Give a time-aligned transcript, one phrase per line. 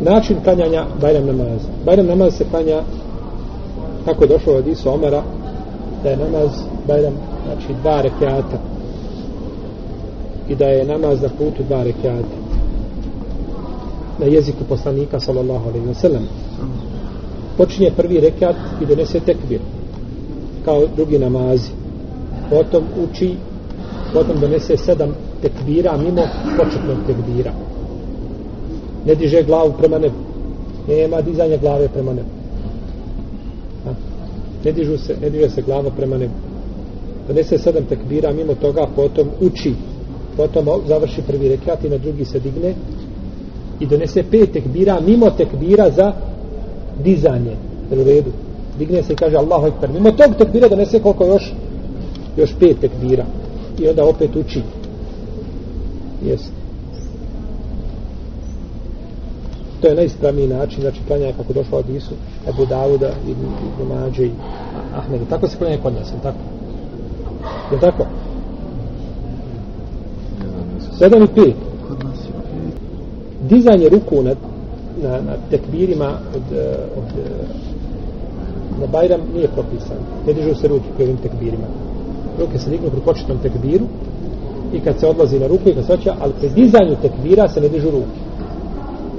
[0.00, 1.68] način klanjanja Bajram namaza.
[1.84, 2.82] Bajram namaz se klanja
[4.04, 5.22] kako je došlo od Isu Omara
[6.02, 6.50] da je namaz
[6.86, 7.14] Bajram
[7.46, 8.58] znači dva rekiata.
[10.48, 12.36] I da je namaz na putu dva rekiata.
[14.18, 16.28] Na jeziku poslanika sallallahu alaihi wa sallam.
[17.56, 19.60] Počinje prvi rekiat i donese tekbir
[20.64, 21.70] kao drugi namazi.
[22.50, 23.36] Potom uči
[24.12, 26.22] potom donese sedam tekbira mimo
[26.58, 27.52] početnog tekbira
[29.06, 30.16] ne diže glavu prema nebu.
[30.88, 32.28] Nema dizanja glave prema nebu.
[33.84, 33.94] Ha?
[34.64, 36.34] ne dižu se ne diže se glava prema nebu.
[37.28, 39.74] Donese sedam tekbira mimo toga potom uči.
[40.36, 42.74] Potom završi prvi rekat i na drugi se digne.
[43.80, 46.12] I donese pet tekbira mimo tekbira za
[47.04, 47.56] dizanje.
[47.90, 48.30] U redu?
[48.78, 49.90] Digne se i kaže Allahu ekber.
[49.90, 51.52] Mimo tog tekbira donese koliko još?
[52.36, 53.24] Još pet tekbira.
[53.78, 54.62] I onda opet uči.
[56.26, 56.59] Jest.
[59.80, 62.14] To je najispravniji način znači klanjanje kako došlo od Isu
[62.48, 64.30] Ebu Davuda i Ibn Mađe i
[64.96, 65.20] Ahmed.
[65.30, 66.38] tako se klanja kod nas tako?
[67.72, 68.06] Je tako?
[70.98, 71.54] Sedam i pet.
[73.48, 74.34] Dizanje ruku na,
[75.02, 77.46] na, na tekbirima od, eh, od, eh,
[78.80, 81.66] na Bajram nije propisan ne dižu se ruke pri ovim tekbirima.
[82.38, 83.86] Ruke se dignu pri početnom tekbiru
[84.74, 87.60] i kad se odlazi na ruku i kad se oća, ali pri dizanju tekbira se
[87.60, 88.19] ne dižu ruke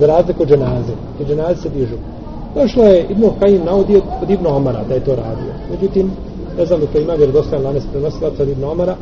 [0.00, 0.92] za razliku od dženaze.
[1.20, 1.96] I dženaze se dižu.
[2.54, 5.52] Došlo je Ibn Hajim navodio od Ibn Omara da je to radio.
[5.70, 6.10] Međutim
[6.58, 8.96] ne znam da to ima vjerodostojan lanes prenosilaca od Ibn Omara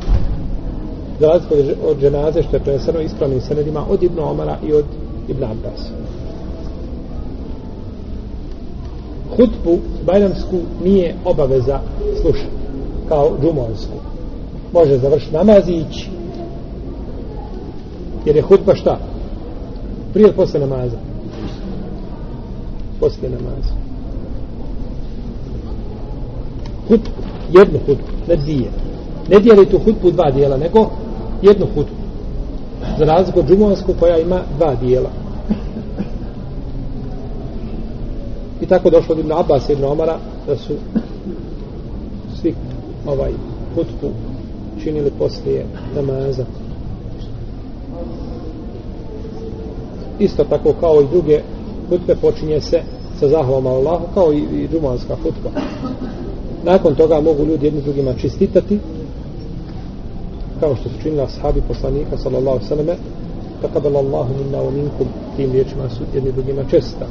[1.20, 1.54] za razliku
[1.88, 4.84] od dženaze što je preneseno ispravnim senedima od Ibn Omara i od
[5.28, 5.80] Ibn Abbas.
[9.36, 11.80] Hutbu bajramsku nije obaveza
[12.22, 12.56] slušati
[13.08, 13.96] kao džumovsku
[14.72, 16.08] može završiti namaz i ići.
[18.24, 18.98] Jer je hutba šta?
[20.16, 20.96] Prije posle namaza?
[23.00, 23.72] Posle namaza.
[26.88, 27.10] Hutbu
[27.52, 28.70] jednu hutbu, ne dvije.
[29.30, 30.90] Ne dijeli tu hutbu dva dijela nego
[31.42, 31.96] jednu hutbu.
[32.98, 35.10] Za razliku od džumovsku koja ima dva dijela.
[38.60, 40.74] I tako došlo od Ibn Abbas i Ibn Omara da su
[42.40, 42.54] svi
[43.06, 43.32] ovaj
[43.74, 44.10] hutbu
[44.82, 46.44] činili poslije namaza.
[50.18, 51.40] Isto tako kao i druge
[51.90, 52.82] hutbe počinje se
[53.20, 55.50] sa zahvalom Allahu kao i, i džumanska hutba.
[56.64, 58.78] Nakon toga mogu ljudi jedni drugima čistitati
[60.60, 62.96] kao što su činili ashabi poslanika sallallahu sallame
[63.62, 65.06] takabala Allahu minna wa minkum
[65.36, 67.06] tim riječima su jedni drugima česta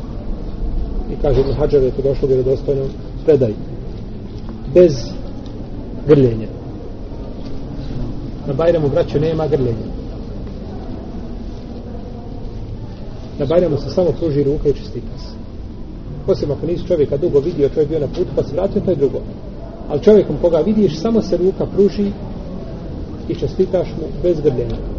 [1.11, 2.88] i kaže Ibn Hađar je to došlo vjerodostojnom
[3.25, 3.53] predaj
[4.73, 4.94] bez
[6.07, 6.47] grljenja.
[8.47, 9.94] Na Bajramu braću nema grljenja.
[13.40, 15.35] Na Bajramu se samo pruži ruka i čestita se.
[16.28, 18.97] Osim ako nisi čovjeka dugo vidio čovjek bio na putu pa se vratio to je
[18.97, 19.22] drugo.
[19.90, 22.12] Ali čovjekom koga vidiš samo se ruka pruži
[23.29, 24.94] i čestitaš mu bez grljenja.